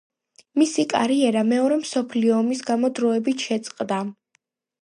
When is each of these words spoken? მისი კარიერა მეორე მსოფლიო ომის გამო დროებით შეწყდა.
მისი 0.61 0.85
კარიერა 0.93 1.43
მეორე 1.51 1.77
მსოფლიო 1.83 2.35
ომის 2.41 2.65
გამო 2.71 2.91
დროებით 3.01 3.49
შეწყდა. 3.51 4.01